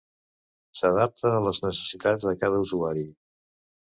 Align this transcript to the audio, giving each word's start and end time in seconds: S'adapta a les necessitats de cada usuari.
S'adapta 0.77 1.33
a 1.33 1.41
les 1.47 1.59
necessitats 1.65 2.25
de 2.31 2.33
cada 2.45 2.63
usuari. 2.65 3.05